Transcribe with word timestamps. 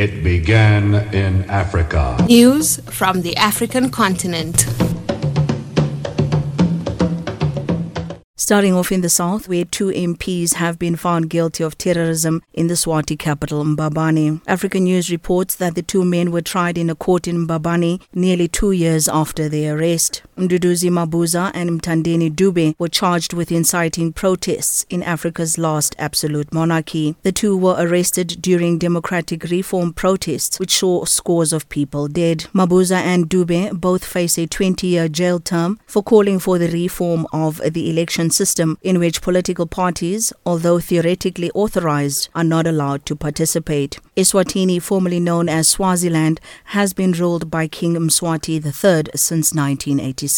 It 0.00 0.24
began 0.24 0.94
in 1.12 1.44
Africa. 1.50 2.16
News 2.26 2.78
from 2.86 3.20
the 3.20 3.36
African 3.36 3.90
continent. 3.90 4.64
Starting 8.34 8.72
off 8.72 8.90
in 8.90 9.02
the 9.02 9.10
south, 9.10 9.46
where 9.46 9.66
two 9.66 9.88
MPs 9.90 10.54
have 10.54 10.78
been 10.78 10.96
found 10.96 11.28
guilty 11.28 11.62
of 11.62 11.76
terrorism 11.76 12.42
in 12.54 12.68
the 12.68 12.74
Swati 12.74 13.18
capital, 13.18 13.62
Mbabane. 13.62 14.40
African 14.46 14.84
News 14.84 15.10
reports 15.10 15.54
that 15.56 15.74
the 15.74 15.82
two 15.82 16.04
men 16.04 16.32
were 16.32 16.40
tried 16.40 16.78
in 16.78 16.88
a 16.88 16.94
court 16.94 17.28
in 17.28 17.46
Mbabane 17.46 18.00
nearly 18.14 18.48
two 18.48 18.72
years 18.72 19.06
after 19.06 19.50
their 19.50 19.76
arrest. 19.76 20.22
Mduduzi 20.40 20.88
Mabuza 20.90 21.50
and 21.52 21.68
Mthandeni 21.70 22.30
Dube 22.30 22.74
were 22.78 22.88
charged 22.88 23.34
with 23.34 23.52
inciting 23.52 24.10
protests 24.10 24.86
in 24.88 25.02
Africa's 25.02 25.58
last 25.58 25.94
absolute 25.98 26.50
monarchy. 26.50 27.14
The 27.24 27.30
two 27.30 27.54
were 27.54 27.76
arrested 27.78 28.38
during 28.40 28.78
democratic 28.78 29.44
reform 29.44 29.92
protests, 29.92 30.58
which 30.58 30.78
saw 30.78 31.04
scores 31.04 31.52
of 31.52 31.68
people 31.68 32.08
dead. 32.08 32.46
Mabuza 32.54 32.96
and 32.96 33.28
Dube 33.28 33.78
both 33.78 34.02
face 34.02 34.38
a 34.38 34.46
20 34.46 34.86
year 34.86 35.08
jail 35.08 35.40
term 35.40 35.78
for 35.86 36.02
calling 36.02 36.38
for 36.38 36.58
the 36.58 36.70
reform 36.70 37.26
of 37.34 37.60
the 37.74 37.90
election 37.90 38.30
system 38.30 38.78
in 38.80 38.98
which 38.98 39.20
political 39.20 39.66
parties, 39.66 40.32
although 40.46 40.80
theoretically 40.80 41.50
authorized, 41.50 42.30
are 42.34 42.44
not 42.44 42.66
allowed 42.66 43.04
to 43.04 43.14
participate. 43.14 43.98
Eswatini, 44.16 44.80
formerly 44.80 45.20
known 45.20 45.50
as 45.50 45.68
Swaziland, 45.68 46.40
has 46.76 46.94
been 46.94 47.12
ruled 47.12 47.50
by 47.50 47.68
King 47.68 47.96
Mswati 47.96 48.54
III 48.54 49.10
since 49.14 49.52
1986. 49.52 50.29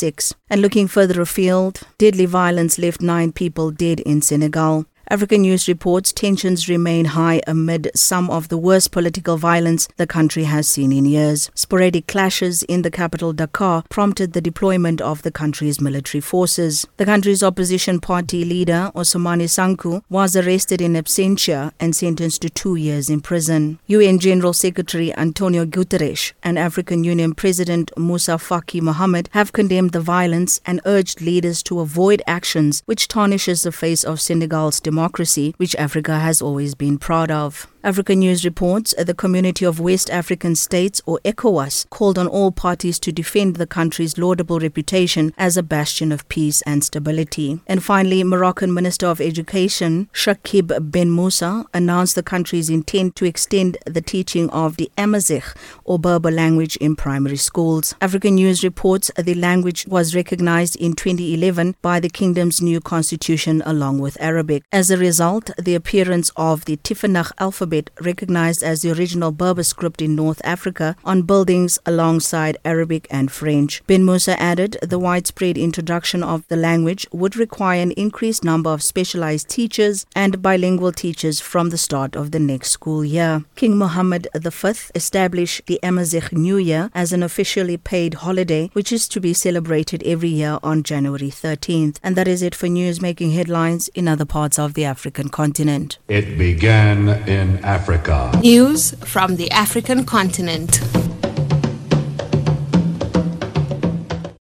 And 0.49 0.61
looking 0.61 0.89
further 0.89 1.21
afield, 1.21 1.81
deadly 1.99 2.27
violence 2.27 2.79
left 2.79 3.01
nine 3.01 3.33
people 3.33 3.71
dead 3.71 4.01
in 4.01 4.23
Senegal. 4.23 4.87
African 5.09 5.43
News 5.43 5.67
reports 5.67 6.13
tensions 6.13 6.69
remain 6.69 7.07
high 7.07 7.43
amid 7.47 7.91
some 7.95 8.31
of 8.31 8.49
the 8.49 8.57
worst 8.57 8.93
political 8.93 9.37
violence 9.37 9.89
the 9.97 10.07
country 10.07 10.45
has 10.45 10.69
seen 10.69 10.93
in 10.93 11.05
years. 11.05 11.51
Sporadic 11.55 12.07
clashes 12.07 12.63
in 12.63 12.83
the 12.83 12.91
capital 12.91 13.33
Dakar 13.33 13.83
prompted 13.91 14.33
the 14.33 14.41
deployment 14.41 15.01
of 15.01 15.23
the 15.23 15.33
country's 15.33 15.81
military 15.81 16.21
forces. 16.21 16.87
The 16.99 17.05
country's 17.05 17.43
opposition 17.43 17.99
party 18.01 18.45
leader, 18.45 18.93
Ousmane 18.95 19.49
Sonko, 19.49 20.03
was 20.09 20.37
arrested 20.37 20.81
in 20.81 20.93
absentia 20.93 21.73
and 21.81 21.97
sentenced 21.97 22.43
to 22.43 22.49
two 22.49 22.77
years 22.77 23.11
in 23.11 23.21
prison. 23.21 23.81
UN 23.89 24.21
General 24.21 24.53
Secretary 24.53 25.15
Antonio 25.17 25.67
Guterres 25.67 26.33
and 26.45 26.59
African 26.59 27.03
Union 27.03 27.35
President 27.35 27.91
Moussa 27.99 28.39
Faki 28.39 28.81
Mohamed 28.81 29.29
have 29.33 29.53
condemned 29.53 29.93
the 29.93 30.01
violence 30.01 30.61
and 30.65 30.81
urged 30.87 31.21
leaders 31.21 31.63
to 31.65 31.81
avoid 31.81 32.23
actions 32.27 32.83
which 32.87 33.09
tarnishes 33.09 33.63
the 33.63 33.73
face 33.73 34.05
of 34.05 34.21
Senegal's 34.21 34.79
democracy 34.79 34.92
democracy, 34.93 35.55
which 35.57 35.75
Africa 35.77 36.19
has 36.19 36.43
always 36.43 36.75
been 36.75 36.99
proud 36.99 37.31
of. 37.31 37.67
African 37.85 38.21
News 38.21 38.45
reports 38.45 38.95
uh, 38.97 39.03
the 39.03 39.13
Community 39.13 39.65
of 39.65 39.81
West 39.81 40.09
African 40.09 40.55
States, 40.55 41.03
or 41.05 41.19
ECOWAS, 41.25 41.91
called 41.91 42.17
on 42.17 42.29
all 42.29 42.53
parties 42.53 43.01
to 43.01 43.11
defend 43.11 43.57
the 43.57 43.67
country's 43.67 44.17
laudable 44.17 44.61
reputation 44.61 45.35
as 45.37 45.57
a 45.57 45.65
bastion 45.65 46.13
of 46.13 46.29
peace 46.29 46.63
and 46.63 46.85
stability. 46.85 47.59
And 47.67 47.83
finally, 47.83 48.23
Moroccan 48.23 48.73
Minister 48.73 49.09
of 49.09 49.21
Education, 49.21 50.09
Chakib 50.13 50.93
Ben 50.93 51.11
Moussa, 51.11 51.65
announced 51.75 52.15
the 52.15 52.23
country's 52.23 52.71
intent 52.71 53.17
to 53.17 53.25
extend 53.25 53.79
the 53.85 54.01
teaching 54.01 54.49
of 54.51 54.77
the 54.77 54.89
Amazigh, 54.97 55.53
or 55.83 55.99
Berber 55.99 56.31
language, 56.31 56.77
in 56.77 56.95
primary 56.95 57.37
schools. 57.37 57.97
African 58.01 58.37
News 58.37 58.63
reports 58.63 59.11
uh, 59.17 59.23
the 59.23 59.35
language 59.35 59.89
was 59.89 60.15
recognized 60.15 60.77
in 60.77 60.95
2011 60.95 61.75
by 61.83 61.99
the 61.99 62.09
kingdom's 62.09 62.63
new 62.63 62.81
constitution 62.81 63.61
along 63.67 63.99
with 63.99 64.17
Arabic. 64.21 64.63
As 64.71 64.89
a 64.93 64.97
result, 64.97 65.51
the 65.59 65.75
appearance 65.75 66.31
of 66.37 66.67
the 66.67 66.77
Tifinagh 66.77 67.33
alphabet 67.41 67.72
alphabet 67.73 68.05
recognized 68.05 68.63
as 68.63 68.83
the 68.83 68.93
original 68.93 69.33
Berber 69.33 69.63
script 69.63 70.03
in 70.03 70.15
North 70.15 70.41
Africa 70.45 70.95
on 71.05 71.23
buildings 71.23 71.79
alongside 71.87 72.59
Arabic 72.65 73.07
and 73.11 73.31
French. 73.31 73.83
Ben 73.87 74.05
Moussa 74.05 74.41
added 74.41 74.77
the 74.83 74.99
widespread 74.99 75.57
introduction 75.57 76.23
of 76.23 76.47
the 76.49 76.57
language 76.57 77.07
would 77.13 77.37
require 77.37 77.81
an 77.81 77.93
increased 77.93 78.45
number 78.45 78.71
of 78.71 78.83
specialized 78.83 79.49
teachers 79.49 80.05
and 80.15 80.43
bilingual 80.43 80.93
teachers 80.93 81.41
from 81.41 81.71
the 81.71 81.79
start 81.79 82.15
of 82.15 82.31
the 82.31 82.39
next 82.39 82.71
school 82.71 83.05
year. 83.05 83.45
King 83.57 83.79
Mohammed 83.79 84.29
V 84.35 84.73
established 84.95 85.63
the 85.67 85.81
Amazigh 85.83 86.29
New 86.33 86.59
Year 86.59 86.91
as 86.95 87.13
an 87.13 87.23
officially 87.23 87.79
paid 87.79 88.15
holiday, 88.15 88.69
which 88.75 88.93
is 88.93 89.09
to 89.09 89.21
be 89.21 89.33
celebrated 89.33 90.03
every 90.05 90.29
year 90.29 90.59
on 90.63 90.83
January 90.83 91.31
13th. 91.31 91.97
And 92.03 92.17
that 92.17 92.29
is 92.29 92.43
it 92.43 92.55
for 92.55 92.69
news 92.69 93.01
making 93.01 93.31
headlines 93.33 93.89
in 93.95 94.09
other 94.09 94.27
parts 94.27 94.59
of 94.59 94.75
the 94.75 94.85
African 94.85 95.29
continent. 95.29 95.99
It 96.09 96.37
began 96.37 97.09
in 97.29 97.62
Africa. 97.63 98.31
News 98.43 98.93
from 99.05 99.37
the 99.37 99.51
African 99.51 100.05
continent. 100.05 100.81